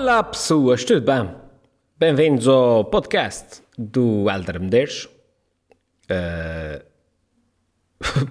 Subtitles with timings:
[0.00, 1.28] Olá pessoas, tudo bem?
[1.98, 5.08] Bem-vindos ao podcast do Helder Medeiros.
[6.08, 6.84] Uh,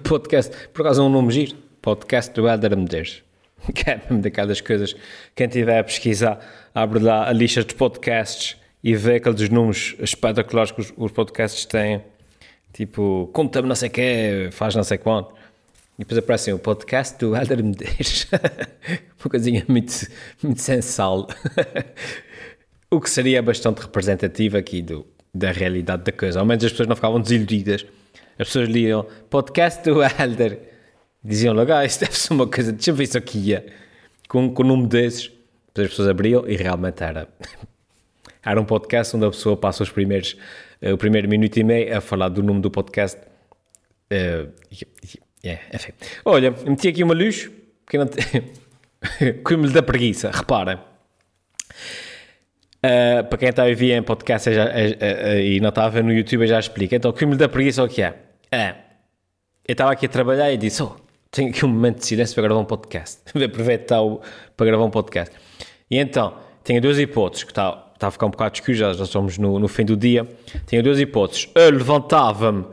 [0.02, 3.22] podcast, por acaso é um nome giro, podcast do Helder Medeiros.
[3.74, 4.96] Que é mesmo daquelas coisas,
[5.36, 6.40] quem estiver a pesquisar,
[6.74, 11.66] abre lá a lista dos podcasts e vê aqueles números espetaculares que os, os podcasts
[11.66, 12.02] têm.
[12.72, 15.34] Tipo, conta-me não sei o quê, faz não sei quanto.
[15.98, 18.28] E depois aparece o podcast do Helder Medeiros.
[19.18, 19.92] Uma coisinha muito,
[20.40, 21.26] muito sensal.
[22.88, 26.38] o que seria bastante representativo aqui do, da realidade da coisa.
[26.38, 27.84] Ao menos as pessoas não ficavam desiludidas.
[28.38, 30.60] As pessoas liam podcast do Helder.
[31.24, 33.52] Diziam logo, ah, isso deve ser uma coisa, deixa eu ver isso aqui.
[33.52, 33.66] É.
[34.28, 35.32] Com, com o nome desses.
[35.66, 37.28] Depois as pessoas abriam e realmente era.
[38.40, 40.36] Era um podcast onde a pessoa passa os primeiros,
[40.80, 43.18] uh, o primeiro minuto e meio a falar do nome do podcast.
[44.10, 44.48] Uh,
[45.44, 45.92] é, enfim.
[46.24, 47.50] Olha, meti aqui uma luz
[47.88, 48.06] que não
[49.58, 50.78] me da preguiça, reparem.
[52.78, 55.88] Uh, para quem está a ouvir em podcast já, uh, uh, e não está a
[55.88, 56.94] ver no YouTube, eu já explico.
[56.94, 58.14] Então, o me dá preguiça é o que é?
[58.50, 58.74] É,
[59.66, 60.94] eu estava aqui a trabalhar e disse, oh,
[61.30, 63.20] tenho aqui um momento de silêncio para gravar um podcast.
[63.44, 64.00] Aproveitar
[64.56, 65.34] para gravar um podcast.
[65.90, 69.04] E então, tenho duas hipóteses, que está, está a ficar um bocado escuro, já, já
[69.04, 70.26] estamos no, no fim do dia.
[70.66, 71.48] Tenho duas hipóteses.
[71.54, 72.64] Eu levantava-me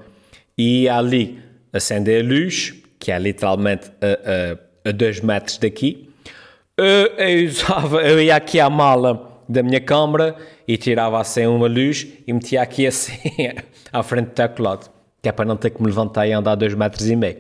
[0.57, 1.39] e ia ali
[1.76, 6.09] acender a luz, que é literalmente a, a, a dois metros daqui.
[6.78, 10.36] Eu, eu, usava, eu ia aqui à mala da minha câmara
[10.68, 13.31] e tirava assim uma luz e metia aqui assim
[13.92, 14.90] à frente do teclado,
[15.22, 17.38] que é para não ter que me levantar e andar dois metros e meio.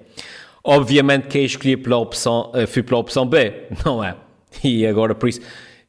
[0.63, 4.15] Obviamente que eu escolhi pela opção, fui pela opção B, não é?
[4.63, 5.41] E agora por isso,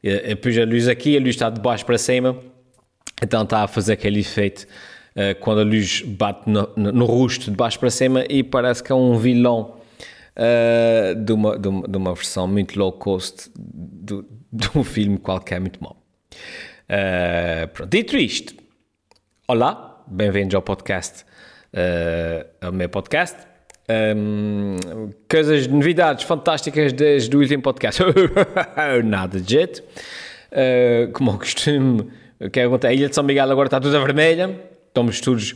[0.03, 2.37] eu pus a luz aqui, a luz está de baixo para cima,
[3.21, 4.67] então está a fazer aquele efeito
[5.39, 8.95] quando a luz bate no, no, rosto de baixo para cima e parece que é
[8.95, 9.77] um vilão
[10.37, 14.23] uh, de, uma, de, uma, de, uma, versão muito low cost de,
[14.53, 15.97] de um filme qualquer muito mau.
[16.89, 18.53] Uh, pronto, dito isto,
[19.47, 21.25] olá, bem-vindos ao podcast,
[22.61, 23.37] ao meu podcast.
[23.89, 24.75] Um,
[25.29, 28.01] coisas, novidades fantásticas desde o último podcast.
[29.05, 29.81] Nada de jeito.
[30.51, 32.91] Uh, como ao costume, o que acontece?
[32.91, 35.55] A Ilha de São Miguel agora está toda vermelha estamos todos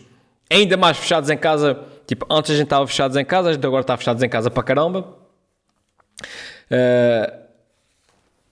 [0.49, 1.79] ainda mais fechados em casa.
[2.05, 4.51] Tipo, antes a gente estava fechados em casa, a gente agora está fechados em casa
[4.51, 5.17] para caramba.
[6.69, 7.41] Uh,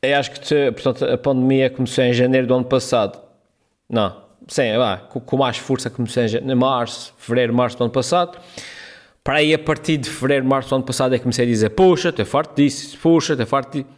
[0.02, 3.20] eu acho que, portanto, a pandemia começou em janeiro do ano passado.
[3.90, 4.16] Não,
[4.48, 8.40] sim, lá, com, com, mais força começou em março, fevereiro, março do ano passado.
[9.24, 11.70] Para aí, a partir de fevereiro, março do ano passado, é que comecei a dizer:
[11.72, 13.90] Puxa, estou farto disso, puxa, estou farto disso.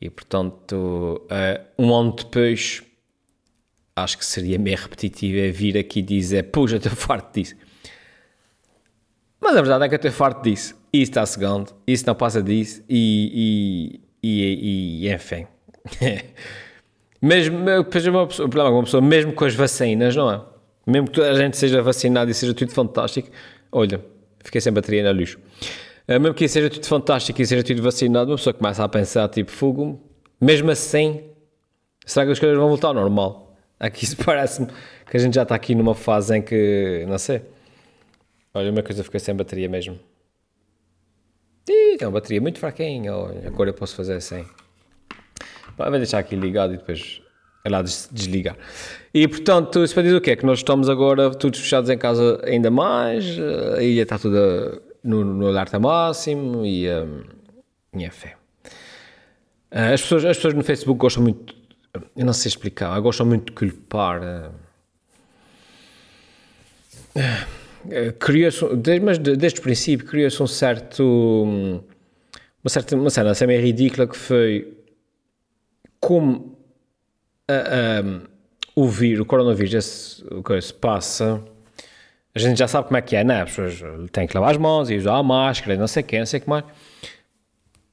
[0.00, 2.82] E portanto, uh, um ano depois,
[3.94, 7.54] acho que seria meio repetitivo é vir aqui dizer, puxa, estou farto disso.
[9.40, 10.74] Mas a verdade é que eu estou farto disso.
[10.92, 15.46] Isso está segundo, isso não passa disso e, e, e, e enfim.
[17.22, 20.42] mesmo, depois uma pessoa, o problema é uma pessoa, mesmo com as vacinas, não é?
[20.86, 23.30] Mesmo que toda a gente seja vacinada e seja tudo fantástico,
[23.70, 24.04] olha,
[24.40, 25.38] fiquei sem bateria na luz.
[26.08, 29.28] Eh, mesmo que seja tudo fantástico e seja tudo vacinado, uma pessoa começa a pensar,
[29.28, 30.00] tipo, fogo,
[30.40, 31.22] mesmo assim,
[32.04, 33.49] será que as coisas vão voltar ao normal?
[33.80, 34.68] Aqui parece-me
[35.10, 37.42] que a gente já está aqui numa fase em que, não sei.
[38.52, 39.98] Olha, uma coisa fica sem bateria mesmo.
[41.68, 43.14] Ih, tem uma bateria muito fraquinha.
[43.14, 44.44] Olha, agora eu posso fazer assim.
[45.78, 47.22] Vou deixar aqui ligado e depois
[47.64, 48.56] é lá desligar.
[49.14, 50.36] E portanto, isso para dizer o quê?
[50.36, 53.38] Que nós estamos agora todos fechados em casa ainda mais,
[53.76, 57.22] a ilha está toda no, no alerta máximo e, um,
[57.94, 58.30] e enfim.
[59.70, 61.54] As pessoas, as pessoas no Facebook gostam muito
[62.16, 64.22] eu não sei explicar, eu gosto muito de culpar.
[67.16, 68.64] Uh, criou-se,
[69.02, 71.02] mas desde o princípio, criou-se um certo.
[72.62, 74.76] Uma certa uma cena assim meio ridícula que foi
[75.98, 76.58] como
[78.74, 81.42] o vírus, o coronavírus, o que se passa.
[82.34, 83.42] A gente já sabe como é que é, né?
[83.42, 86.06] As pessoas têm que lavar as mãos e usar a máscara e não sei o
[86.06, 86.64] que, não sei o que mais.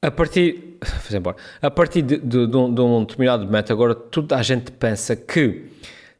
[0.00, 0.78] A partir,
[1.12, 4.70] embora, a partir de, de, de, um, de, um, determinado momento, agora toda a gente
[4.70, 5.64] pensa que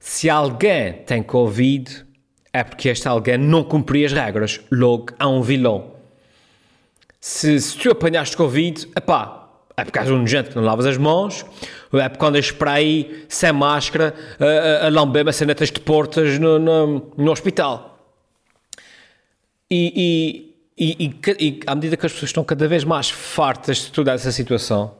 [0.00, 2.06] se alguém tem Covid
[2.52, 5.92] é porque este alguém não cumpria as regras, logo há um vilão.
[7.20, 10.96] Se, se tu apanhaste Covid, epá, é porque és um nojento que não lavas as
[10.96, 11.46] mãos,
[11.92, 16.58] é porque andas para aí sem máscara a, a, a lamber maçanetas de portas no,
[16.58, 17.96] no, no hospital.
[19.70, 20.47] E, e,
[20.78, 24.30] e, e, à medida que as pessoas estão cada vez mais fartas de toda essa
[24.30, 24.94] situação,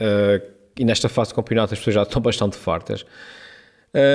[0.00, 0.42] uh,
[0.78, 3.04] e nesta fase de campeonato as pessoas já estão bastante fartas,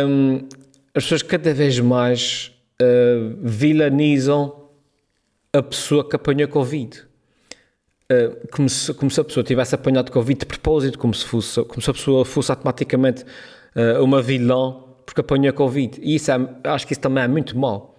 [0.07, 0.47] um,
[0.93, 2.51] as pessoas cada vez mais
[2.81, 4.69] uh, vilanizam
[5.51, 7.01] a pessoa que apanhou Covid.
[8.11, 11.63] uh, como, se, como se a pessoa tivesse apanhado Covid de propósito, como se, fosse,
[11.65, 13.23] como se a pessoa fosse automaticamente
[13.75, 15.99] uh, uma vilã porque apanhou Covid.
[16.01, 17.92] E isso é, acho que isso também é muito mau.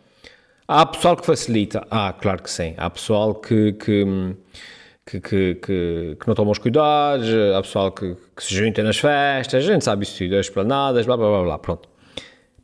[0.67, 1.87] Há pessoal que facilita.
[1.91, 2.75] Ah, claro que sim.
[2.79, 4.05] Há pessoal que, que,
[5.05, 9.63] que, que, que, não toma os cuidados, há pessoal que, que, se junta nas festas,
[9.63, 11.89] a gente sabe isso tudo, as planadas, blá blá blá blá, pronto.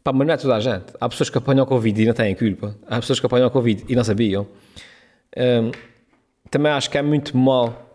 [0.02, 0.94] Pá, mas não é toda a gente.
[0.98, 2.74] Há pessoas que apanham Covid e não têm culpa.
[2.86, 4.48] Há pessoas que apanham Covid e não sabiam.
[5.36, 5.70] Um,
[6.50, 7.92] também acho que é muito mal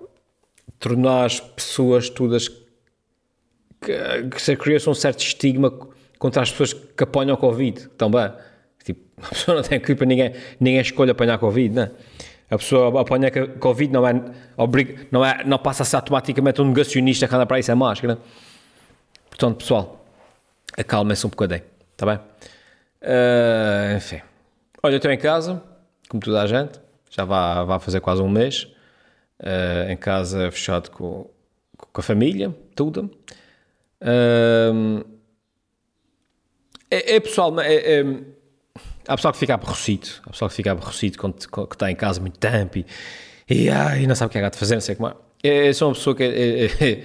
[0.80, 2.48] tornar as pessoas todas
[3.81, 5.72] que, que se criou um certo estigma
[6.19, 8.31] contra as pessoas que apanham Covid também.
[8.86, 11.92] Tipo, a pessoa não tem culpa, ninguém, ninguém escolhe apanhar Covid, não é?
[12.50, 14.14] A pessoa apanha Covid não é,
[15.12, 18.20] não é, não passa a ser automaticamente um negacionista que anda para isso é máscara.
[19.30, 20.06] Portanto, pessoal,
[20.78, 22.20] acalmem-se um bocadinho, está bem?
[23.02, 24.22] Uh, enfim.
[24.84, 25.62] Olha, eu estou em casa,
[26.08, 26.80] como toda a gente,
[27.10, 28.68] já vai, vai fazer quase um mês,
[29.40, 31.28] uh, em casa fechado com,
[31.76, 33.10] com a família, tudo.
[34.02, 35.04] Uh,
[36.92, 38.04] é, é pessoal, é, é
[39.07, 42.19] Há pessoal que fica aborrecido, há pessoal que fica aborrecido quando, quando está em casa
[42.19, 42.86] muito tempo e,
[43.50, 45.16] e, ai, não sabe o que é que há de fazer, não sei como é.
[45.44, 46.24] Eu sou uma pessoa que.
[46.24, 47.04] É,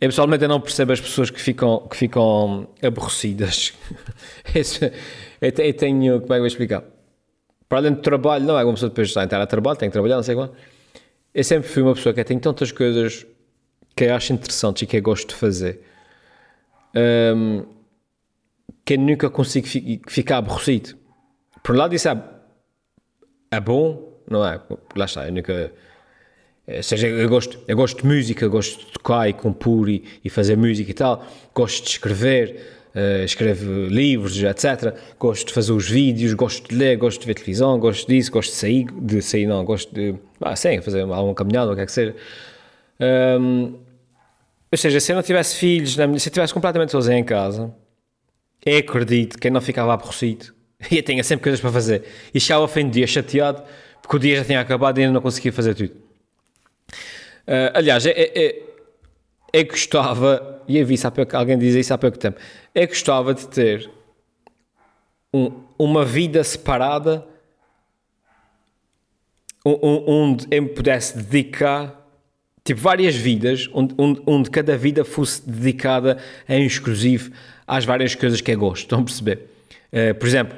[0.00, 3.72] eu pessoalmente eu não percebo as pessoas que ficam, que ficam aborrecidas.
[5.40, 6.20] eu tenho.
[6.20, 6.84] Como é que eu vou explicar?
[7.68, 9.94] Para além do trabalho, não é uma pessoa depois de entrar a trabalho, tem que
[9.94, 10.52] trabalhar, não sei como.
[11.34, 13.26] Eu sempre fui uma pessoa que tem tantas coisas
[13.96, 15.80] que eu acho interessantes e que eu gosto de fazer.
[16.94, 17.64] Um,
[18.84, 19.66] que eu nunca consigo
[20.08, 20.96] ficar aborrecido
[21.64, 22.22] por um lado isso é,
[23.50, 24.60] é bom, não é?
[24.94, 25.72] Lá está, eu nunca...
[26.68, 30.28] Ou seja, eu gosto, eu gosto de música, gosto de tocar e compor e, e
[30.28, 32.60] fazer música e tal, gosto de escrever,
[32.94, 34.94] uh, escrevo livros, etc.
[35.18, 38.50] Gosto de fazer os vídeos, gosto de ler, gosto de ver televisão, gosto disso, gosto
[38.50, 41.86] de sair, de sair não, gosto de, ah, sim, fazer alguma caminhada, o que é
[41.86, 42.14] que seja.
[43.00, 43.78] Um,
[44.70, 47.74] ou seja, se eu não tivesse filhos, se eu estivesse completamente sozinho em casa,
[48.64, 50.54] eu acredito que eu não ficava aborrecido
[50.90, 52.04] E tinha sempre coisas para fazer.
[52.32, 53.62] E chegava ao fim do dia chateado,
[54.02, 55.94] porque o dia já tinha acabado e ainda não conseguia fazer tudo.
[57.46, 58.62] Uh, aliás, é, é, é,
[59.52, 62.40] eu gostava, e eu vi isso há pouco, alguém dizer isso há pouco tempo,
[62.74, 63.90] eu gostava de ter
[65.32, 67.26] um, uma vida separada
[69.66, 72.03] onde eu me pudesse dedicar
[72.64, 76.16] tipo várias vidas, onde, onde, onde, cada vida fosse dedicada
[76.48, 77.30] em exclusivo
[77.66, 78.84] às várias coisas que eu gosto.
[78.84, 79.50] Estão a perceber?
[79.92, 80.56] Uh, por exemplo,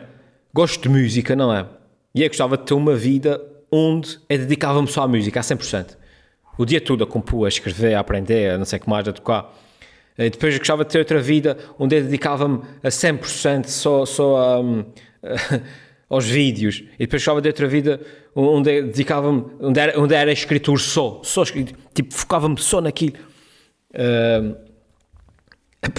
[0.55, 1.67] gosto de música, não é?
[2.15, 5.97] E eu gostava de ter uma vida onde eu dedicava-me só à música, a 100%.
[6.57, 9.07] O dia todo a compor, a escrever, a aprender, a não sei o que mais,
[9.07, 9.53] a tocar.
[10.17, 14.37] E depois eu gostava de ter outra vida onde eu dedicava-me a 100% só, só
[14.37, 14.85] a, um,
[16.09, 16.85] aos vídeos.
[16.95, 18.01] E depois gostava de outra vida
[18.35, 23.17] onde dedicava-me, onde era, onde era escritor só, só tipo, focava-me só naquilo.
[23.99, 24.55] Uh,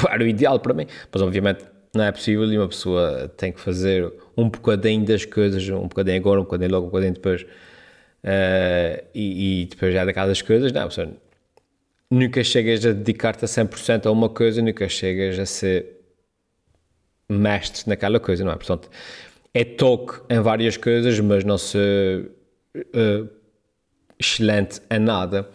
[0.07, 0.85] era o ideal para mim.
[1.11, 1.65] Mas obviamente
[1.97, 6.17] não é possível e uma pessoa tem que fazer um bocadinho das coisas, um bocadinho
[6.17, 10.87] agora, um bocadinho logo, um bocadinho depois, uh, e, e, depois já daquelas coisas, não,
[10.87, 11.11] pessoa,
[12.09, 15.97] nunca chegas a dedicar-te a 100% a uma coisa, nunca chegas a ser
[17.29, 18.55] mestre naquela coisa, não é?
[18.55, 18.89] Portanto,
[19.57, 22.29] é toque em várias coisas, mas não ser
[22.75, 23.27] uh,
[24.19, 25.49] excelente em nada.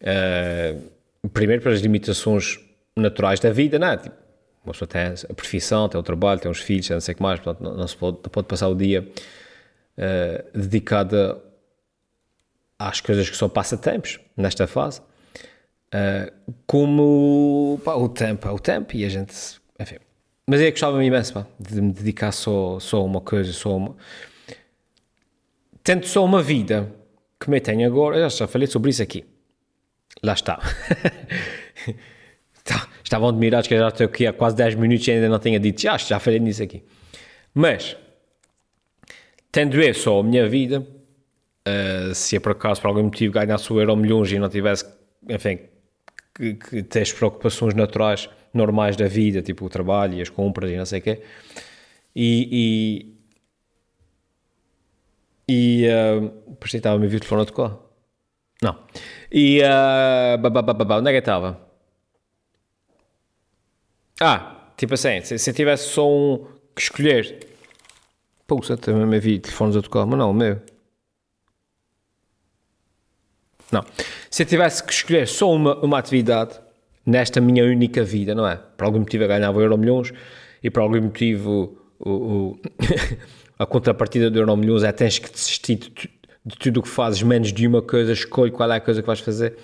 [0.00, 2.58] Uh, primeiro, para as limitações
[2.96, 3.96] naturais da vida, não é?
[3.98, 4.16] Tipo,
[4.64, 7.22] uma pessoa tem a profissão, tem o trabalho, tem os filhos, não sei o que
[7.22, 9.08] mais, portanto, não, não se pode, pode passar o dia
[9.96, 11.40] uh, dedicado
[12.76, 15.00] às coisas que são passatempos nesta fase.
[15.94, 16.32] Uh,
[16.66, 19.34] como pá, o tempo é o tempo e a gente,
[19.78, 19.98] enfim.
[20.50, 23.94] Mas eu gostava-me imenso pá, de me dedicar só, só a uma coisa, só uma.
[25.84, 26.92] Tendo só uma vida,
[27.38, 29.24] como eu tenho agora, eu já falei sobre isso aqui.
[30.22, 30.58] Lá está.
[32.62, 35.38] Tá, estavam admirados que eu já estou aqui há quase 10 minutos e ainda não
[35.38, 36.84] tenha dito, já, já falei nisso aqui.
[37.54, 37.96] Mas,
[39.50, 43.72] tendo eu só a minha vida, uh, se é por acaso por algum motivo ganhasse
[43.72, 44.84] o euro milhões e não tivesse,
[45.26, 45.60] enfim,
[46.34, 50.70] que, que ter as preocupações naturais, normais da vida, tipo o trabalho e as compras
[50.70, 51.22] e não sei o quê,
[52.14, 53.14] e,
[55.48, 57.76] e, e uh, por isso estava a me vir o telefone a tocar.
[58.62, 58.78] Não.
[59.32, 61.60] E, uh, babá, onde é que estava?
[64.20, 67.48] Ah, tipo assim, se, se tivesse só um que escolher.
[68.46, 70.60] Pousa, também me vi telefones a tocar, mas não, o meu.
[73.72, 73.84] Não.
[74.30, 76.60] Se eu tivesse que escolher só uma, uma atividade
[77.04, 78.56] nesta minha única vida, não é?
[78.56, 80.12] Por algum motivo eu ganhava euro milhões
[80.62, 82.60] e por algum motivo o, o
[83.58, 85.90] a contrapartida do euro milhões é tens que desistir de,
[86.44, 89.06] de tudo o que fazes, menos de uma coisa, escolhe qual é a coisa que
[89.06, 89.56] vais fazer.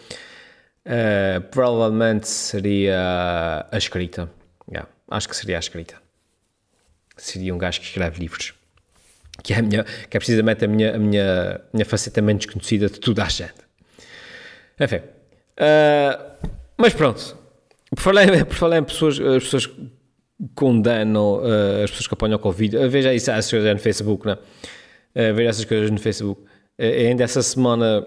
[0.85, 4.31] Uh, provavelmente seria a escrita.
[4.71, 5.97] Yeah, acho que seria a escrita.
[7.16, 8.55] Seria um gajo que escreve livros.
[9.43, 12.88] Que é, a minha, que é precisamente a minha, a minha, minha faceta menos conhecida
[12.88, 13.55] de toda a gente.
[14.78, 15.00] Enfim.
[15.59, 17.37] Uh, mas pronto.
[17.90, 19.71] Por falar, por falar em pessoas, as pessoas
[20.54, 22.88] condenam uh, as pessoas que apanham Covid.
[22.88, 24.35] Veja isso, essas coisas no Facebook, né?
[24.35, 26.42] Uh, veja essas coisas no Facebook.
[26.78, 28.06] Ainda essa semana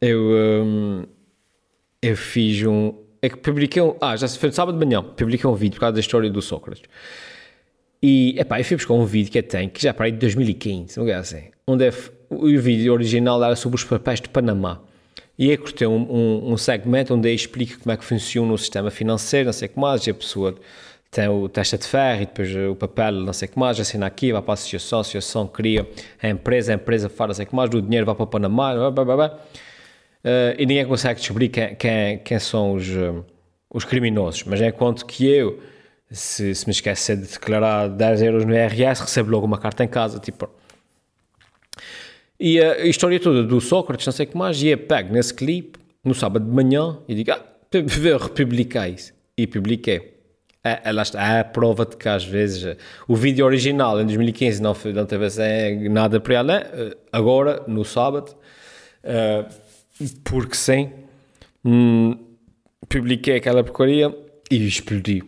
[0.00, 0.20] eu,
[0.64, 1.04] um,
[2.02, 2.94] eu fiz um.
[3.20, 3.96] É que publiquei um.
[4.00, 5.02] Ah, já se foi no sábado de manhã.
[5.02, 6.84] Publiquei um vídeo por causa da história do Sócrates.
[8.00, 10.18] E, epá, eu fui buscar um vídeo que eu tenho, que já para aí de
[10.18, 11.50] 2015, não é assim?
[11.66, 11.92] Onde é,
[12.30, 14.80] o vídeo original era sobre os papéis de Panamá.
[15.38, 18.58] E aí cortei um, um, um segmento onde eu explico como é que funciona o
[18.58, 20.58] sistema financeiro, não sei o que mais, e a pessoa
[21.10, 24.06] tem o testa de ferro e depois o papel, não sei o que mais, assina
[24.06, 25.88] aqui, vai para a associação, a associação cria
[26.20, 28.26] a empresa, a empresa faz não sei o que mais, o dinheiro vai para o
[28.26, 29.38] Panamá, blá, blá, blá, blá.
[30.24, 33.24] Uh, e ninguém consegue descobrir quem, quem, quem são os, uh,
[33.72, 34.42] os criminosos.
[34.44, 35.60] Mas enquanto que eu,
[36.10, 39.88] se, se me esquecer de declarar 10 euros no IRS, recebo logo uma carta em
[39.88, 40.50] casa, tipo...
[42.40, 45.34] E a história toda do Sócrates, não sei o que mais, e eu pego nesse
[45.34, 47.44] clipe, no sábado de manhã, e digo, ah,
[48.20, 49.12] republicar isso.
[49.36, 50.18] E publiquei.
[50.62, 52.76] É, é, lá está, é a prova de que às vezes
[53.06, 57.84] o vídeo original em 2015 não, não teve assim, nada para ela, eh, agora, no
[57.84, 58.34] sábado,
[59.04, 59.48] uh,
[60.24, 60.90] porque sim,
[61.64, 62.18] hum,
[62.88, 64.14] publiquei aquela porcaria
[64.50, 65.22] e explodi.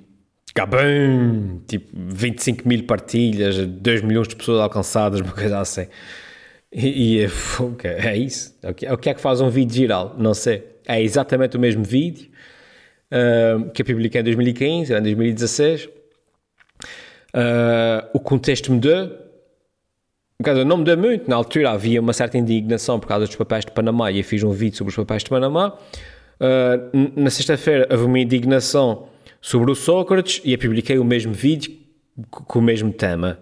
[0.52, 1.60] Cabum!
[1.66, 5.86] Tipo, 25 mil partilhas, 2 milhões de pessoas alcançadas, uma coisa assim.
[6.72, 8.56] E, e é, é isso.
[8.62, 10.14] É o, que, é o que é que faz um vídeo viral?
[10.18, 10.64] Não sei.
[10.86, 12.30] É exatamente o mesmo vídeo
[13.10, 15.86] uh, que eu publiquei em 2015, em 2016.
[17.34, 19.10] Uh, o contexto mudou.
[20.66, 21.28] Não mudou muito.
[21.28, 24.42] Na altura havia uma certa indignação por causa dos papéis de Panamá e eu fiz
[24.42, 25.76] um vídeo sobre os papéis de Panamá.
[26.40, 29.08] Uh, na sexta-feira houve uma indignação
[29.40, 31.76] sobre o Sócrates e eu publiquei o mesmo vídeo
[32.30, 33.38] com o mesmo tema.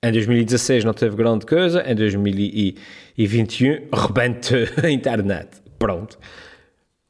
[0.00, 5.60] Em 2016 não teve grande coisa, em 2021 rebentou a internet.
[5.76, 6.16] Pronto.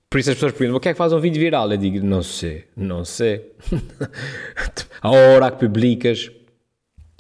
[0.09, 1.71] Por isso as pessoas perguntam, o que é que faz um vídeo viral?
[1.71, 3.53] Eu digo, não sei, não sei.
[5.03, 6.33] a hora que publicas, de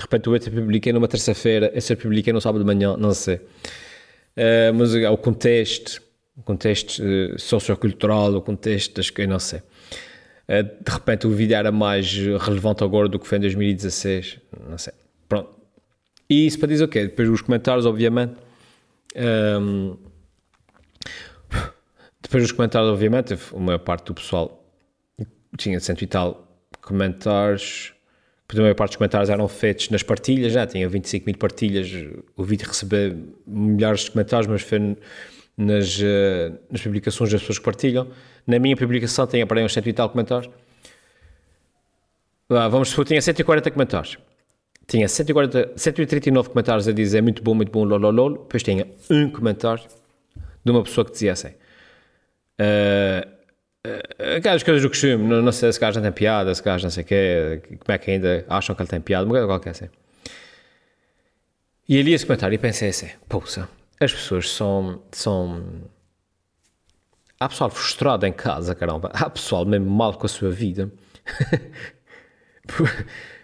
[0.01, 3.37] repente o outro publiquei numa terça-feira, esse publiquei no sábado de manhã, não sei.
[3.37, 6.01] Uh, mas uh, o contexto,
[6.35, 9.59] o contexto uh, sociocultural, o contexto das coisas, não sei.
[10.49, 12.11] Uh, de repente o vídeo era mais
[12.41, 14.95] relevante agora do que foi em 2016, não sei.
[16.29, 17.05] E isso para dizer o quê?
[17.05, 18.35] Depois os comentários, obviamente.
[19.17, 19.97] Um,
[22.21, 24.65] depois dos comentários, obviamente, a maior parte do pessoal
[25.57, 26.47] tinha cento e tal
[26.83, 27.95] comentários.
[28.51, 31.91] A maior parte dos comentários eram feitos nas partilhas, já tinha 25 mil partilhas.
[32.37, 34.97] O vídeo recebeu milhares de comentários, mas foi
[35.57, 38.09] nas, uh, nas publicações das pessoas que partilham.
[38.47, 40.51] Na minha publicação tinha para aí uns cento e tal comentários.
[42.51, 44.19] Ah, vamos supor, tinha 140 comentários.
[44.89, 48.33] Tinha 140, 139 comentários a dizer muito bom, muito bom, lol, lol, lol.
[48.39, 49.85] Depois tinha um comentário
[50.65, 51.53] de uma pessoa que dizia assim
[52.61, 53.23] Uh,
[54.37, 56.91] aquelas coisas do costume, não, não sei se gajo não tem piada, se gajo não
[56.91, 59.71] sei o quê, como é que ainda acham que ele tem piada, uma coisa qualquer
[59.71, 59.89] assim.
[61.89, 63.69] E ali esse comentário e pensei assim, poxa,
[64.01, 65.65] as pessoas são, são...
[67.41, 69.11] Há pessoal frustrado em casa, caramba.
[69.15, 70.91] Há pessoal mesmo mal com a sua vida.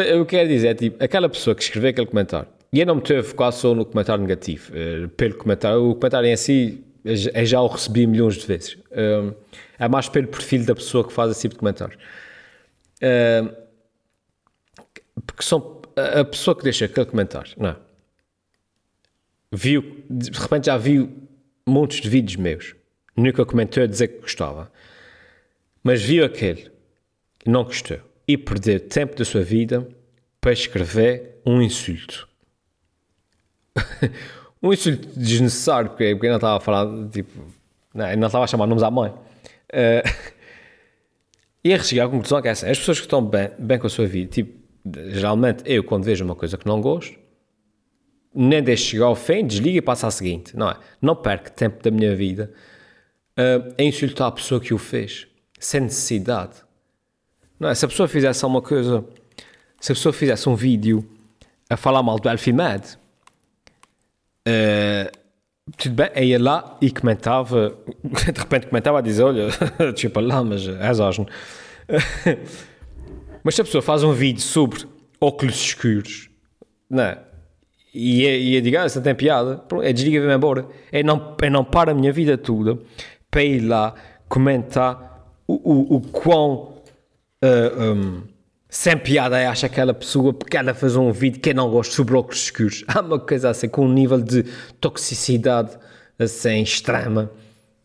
[0.00, 3.22] eu quero dizer, tipo, aquela pessoa que escreveu aquele comentário, e eu não me a
[3.22, 7.68] focar só no comentário negativo, eh, pelo comentário, o comentário em si eu já o
[7.68, 8.76] recebi milhões de vezes.
[9.78, 11.96] é mais pelo perfil da pessoa que faz esse tipo de comentários.
[15.24, 17.76] porque são a pessoa que deixa aquele comentário, não é?
[19.52, 21.10] Viu, de repente já viu
[21.66, 22.74] montes de vídeos meus.
[23.16, 24.70] Nunca comentou a dizer que gostava.
[25.82, 26.70] Mas viu aquele
[27.46, 27.98] não gostou.
[28.26, 29.86] E perdeu tempo da sua vida
[30.40, 32.28] para escrever um insulto.
[34.62, 37.32] um insulto desnecessário, porque, porque não estava a falar, tipo,
[37.94, 39.10] não, não estava a chamar nomes à mãe.
[39.10, 40.08] Uh,
[41.64, 43.86] e a chegar à conclusão que é essa, as pessoas que estão bem, bem com
[43.86, 44.58] a sua vida, tipo,
[45.08, 47.18] geralmente eu quando vejo uma coisa que não gosto,
[48.34, 50.76] nem deixo chegar ao fim, desliga e passa à seguinte, não é?
[51.00, 52.52] Não perco tempo da minha vida
[53.38, 55.26] uh, a insultar a pessoa que o fez,
[55.58, 56.65] sem necessidade.
[57.58, 57.74] Não é?
[57.74, 59.04] Se a pessoa fizesse uma coisa,
[59.80, 61.08] se a pessoa fizesse um vídeo
[61.68, 62.98] a falar mal do Alfimed,
[64.46, 65.10] Uh,
[65.76, 69.48] tudo bem, ia lá e comentava, de repente comentava a dizer: Olha,
[69.92, 71.26] desculpa lá, mas és asno.
[73.42, 74.86] mas se a pessoa faz um vídeo sobre
[75.20, 76.30] óculos escuros,
[76.88, 77.18] não é?
[77.92, 79.64] e, eu digo, ah, isso tem piada.
[79.82, 80.66] É desliga e embora.
[80.92, 82.78] É não, é não para a minha vida toda
[83.30, 83.94] para ir lá
[84.28, 86.75] comentar o, o, o quão
[87.46, 88.22] uh, eh, um,
[88.68, 92.16] sem piada é acha aquela pessoa porque ela fez um vídeo que não gosto sobre
[92.16, 92.84] óculos escuros.
[92.88, 94.44] Há uma coisa assim com um nível de
[94.80, 95.76] toxicidade
[96.18, 97.30] assim extrema.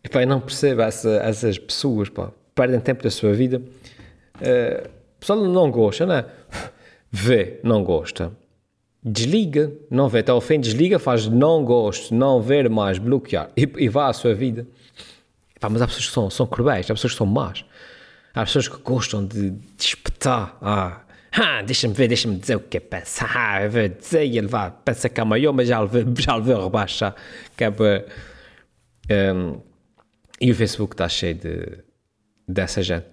[0.04, 3.62] E pá, eu não percebo essa, essas pessoas, pá, perdem tempo da sua vida.
[4.36, 4.88] Uh,
[5.20, 6.24] pessoal não gosta, né?
[7.10, 8.32] Vê, não gosta.
[9.04, 13.68] Desliga, não vê até ao fim, desliga, faz não gosto, não ver mais, bloquear e,
[13.78, 14.64] e vá à sua vida.
[15.58, 17.64] Pá, mas há pessoas que são, são cruéis, há pessoas que são más.
[18.34, 19.96] Há pessoas que gostam de, de.
[20.24, 21.02] Ah,
[21.64, 23.26] deixa-me ver, deixa-me dizer o que é pensa.
[23.28, 26.14] Ah, eu vou dizer e ele vai, pensa que é maior, mas já lhe vou,
[26.18, 27.14] já lhe vou rebaixar.
[27.56, 27.70] Que é
[29.10, 29.60] um,
[30.40, 31.78] e o Facebook está cheio de,
[32.48, 33.06] dessa gente.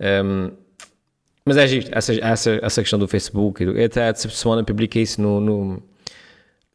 [0.00, 0.50] Um,
[1.46, 3.62] mas é giro, essa, essa, essa questão do Facebook.
[3.62, 5.82] Eu até essa semana publiquei isso no, no,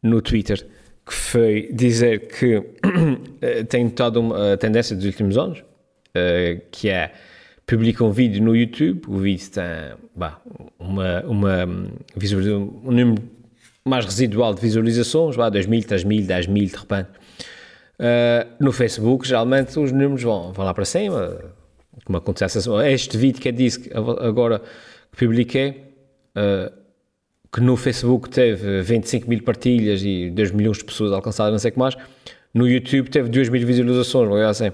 [0.02, 0.66] no Twitter,
[1.06, 2.64] que foi dizer que
[3.68, 7.14] tem notado uma tendência dos últimos anos, uh, que é
[7.70, 9.64] publica um vídeo no YouTube, o vídeo tem
[10.16, 10.42] bah,
[10.80, 13.24] uma, uma um número
[13.86, 17.10] mais residual de visualizações, bah, 2.000, 3.000, 10.000 de repente.
[18.00, 21.38] Uh, no Facebook, geralmente os números vão, vão lá para cima,
[22.06, 22.58] como acontece
[22.88, 24.60] este vídeo que eu disse agora
[25.12, 25.70] que publiquei,
[26.36, 26.74] uh,
[27.52, 31.70] que no Facebook teve 25 mil partilhas e 2 milhões de pessoas alcançadas, não sei
[31.70, 31.96] o que mais,
[32.52, 34.72] no YouTube teve 2 mil visualizações, ou assim.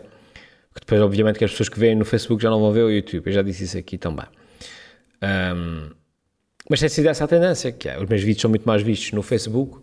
[0.75, 2.91] Que depois, obviamente, que as pessoas que veem no Facebook já não vão ver o
[2.91, 3.27] YouTube.
[3.27, 4.25] Eu já disse isso aqui também.
[5.23, 5.89] Um,
[6.69, 9.11] mas tem sido essa a tendência, que é, os meus vídeos são muito mais vistos
[9.11, 9.79] no Facebook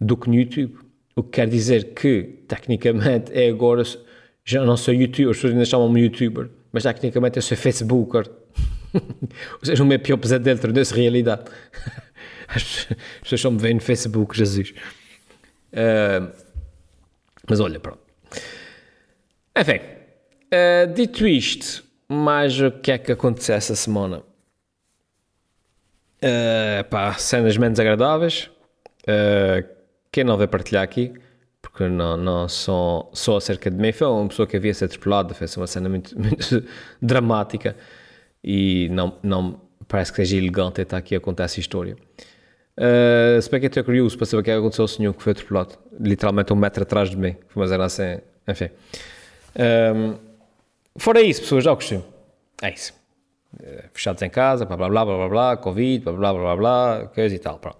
[0.00, 0.78] do que no YouTube.
[1.14, 3.82] O que quer dizer que, tecnicamente, é agora,
[4.44, 8.28] já não sou YouTuber, as pessoas ainda chamam-me YouTuber, mas tecnicamente eu sou Facebooker.
[8.92, 11.44] Ou seja, o meu pior pesadelo tornou-se realidade.
[12.48, 12.86] As
[13.22, 14.72] pessoas só me veem no Facebook, Jesus.
[15.72, 16.30] Uh,
[17.48, 17.98] mas olha, pronto.
[19.56, 19.80] Enfim,
[20.52, 24.22] Uh, dito isto, mais o que é que aconteceu essa semana?
[26.22, 28.50] Uh, pá, cenas menos agradáveis.
[29.02, 29.66] Uh,
[30.10, 31.12] quem não vai partilhar aqui,
[31.60, 35.34] porque não, não só, só acerca de mim, foi uma pessoa que havia sido atropelada,
[35.34, 36.64] fez uma cena muito, muito
[37.02, 37.76] dramática
[38.42, 41.96] e não, não parece que seja elegante estar aqui a contar essa história.
[42.78, 45.14] Uh, se bem que eu estou curioso para saber o que é aconteceu ao senhor
[45.14, 48.70] que foi atropelado, literalmente um metro atrás de mim, foi uma cena assim, enfim.
[49.58, 50.25] Um,
[50.98, 52.04] Fora isso, pessoas, já o costume.
[52.62, 52.94] É isso.
[53.62, 56.56] Eh, fechados em casa, blá blá blá blá blá, blá Covid, blá blá blá blá,
[56.56, 57.58] blá coisa e tal.
[57.58, 57.78] Pronto.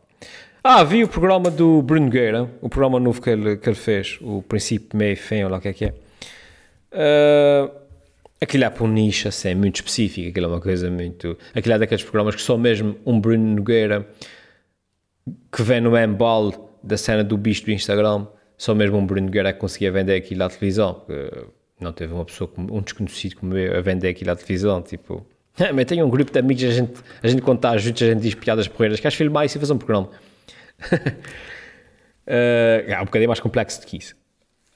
[0.62, 4.18] Ah, vi o programa do Bruno Gueira, o programa novo que ele, que ele fez,
[4.20, 5.94] o Princípio, Meio Fim, ou lá o que é que é.
[6.92, 7.70] Uh,
[8.40, 11.38] aquilo é para um nicho assim, muito específico, aquilo é uma coisa muito.
[11.54, 14.08] Aquilo é daqueles programas que só mesmo um Bruno Nogueira
[15.52, 18.26] que vem no embalo da cena do bicho do Instagram,
[18.56, 20.94] só mesmo um Bruno Nogueira é que conseguia vender aquilo à televisão.
[20.94, 21.46] Porque,
[21.80, 25.26] não teve uma pessoa, um desconhecido como eu, a vender aquilo à televisão, tipo...
[25.74, 28.20] mas tenho um grupo de amigos, a gente, a gente quando está juntos, a gente
[28.20, 30.08] diz piadas porreiras, queres filmar isso e fazer um programa?
[30.92, 31.20] uh,
[32.26, 34.14] é um bocadinho mais complexo do que isso.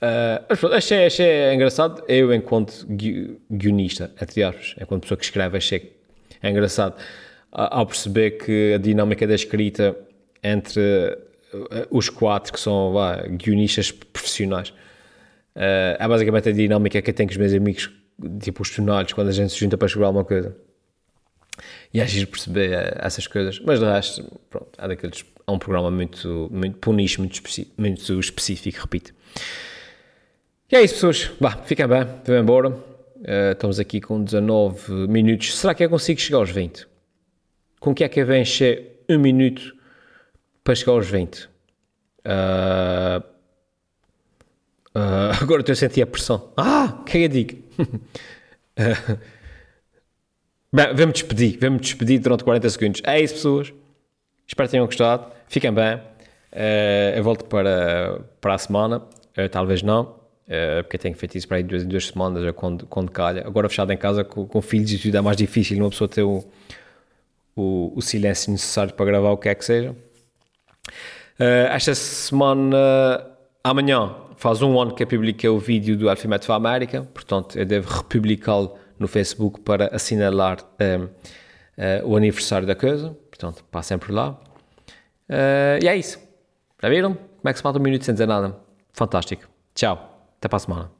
[0.02, 2.86] Uh, achei, achei engraçado, eu enquanto
[3.50, 6.00] guionista, entre aspas, enquanto pessoa que escreve, achei
[6.42, 6.96] é engraçado
[7.52, 9.94] ao perceber que a dinâmica da escrita
[10.42, 10.80] entre
[11.52, 12.94] uh, os quatro que são
[13.36, 14.72] guionistas profissionais
[15.61, 17.90] Uh, é basicamente a dinâmica que eu tenho com os meus amigos,
[18.40, 20.57] tipo os tonalhos, quando a gente se junta para escrever alguma coisa.
[21.92, 23.61] E giro perceber uh, essas coisas.
[23.61, 25.23] Mas de resto, pronto, é daqueles.
[25.46, 29.12] É um programa muito, muito para um nicho muito, especi muito específico, repito.
[30.70, 31.31] E é isso, pessoas.
[31.38, 32.70] Vá, fiquem bem, vão embora.
[32.70, 35.59] Uh, estamos aqui com 19 minutos.
[35.59, 36.87] Será que eu consigo chegar aos 20?
[37.81, 39.77] Com que é que eu vou encher um minuto
[40.64, 41.44] para chegar aos 20?
[41.44, 43.23] Uh,
[44.94, 46.53] Uh, agora estou a sentir a pressão.
[46.57, 47.62] Ah, o que é que eu digo?
[47.79, 49.18] uh,
[50.72, 51.59] bem, vamos despedir.
[51.61, 53.03] Vamos despedir durante 40 segundos.
[53.05, 53.72] É isso, pessoas.
[54.46, 55.26] Espero que tenham gostado.
[55.48, 55.96] Fiquem bem.
[55.96, 59.03] Uh, eu volto para, para a semana.
[59.50, 60.16] talvez não.
[60.83, 63.46] porque tenho feito isso para aí duas, duas semanas, quando, quando calha.
[63.46, 66.24] Agora fechado em casa com, com filhos e tudo é mais difícil uma pessoa ter
[66.24, 66.44] o,
[67.55, 69.94] o, o silêncio necessário para gravar o que é que seja.
[71.38, 72.76] esta semana,
[73.62, 77.66] amanhã, faz um ano que eu publiquei o vídeo do Alphabet for América, portanto eu
[77.66, 81.11] devo republicá-lo no Facebook para assinalar um, ehm, uh,
[81.76, 84.31] eh, o aniversário da coisa, portanto passem por lá.
[85.29, 86.18] Uh, e é isso.
[86.83, 87.12] Já viram?
[87.14, 88.57] Como é que se mata um minuto sem dizer nada?
[88.94, 89.46] Fantástico.
[89.74, 90.26] Tchau.
[90.38, 90.99] Até para a semana.